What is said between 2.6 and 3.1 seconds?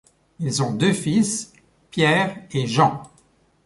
Jean.